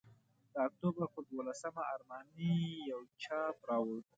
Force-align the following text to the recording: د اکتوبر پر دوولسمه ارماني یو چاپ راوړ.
د 0.53 0.55
اکتوبر 0.67 1.03
پر 1.13 1.21
دوولسمه 1.29 1.81
ارماني 1.93 2.53
یو 2.91 3.01
چاپ 3.23 3.57
راوړ. 3.69 3.99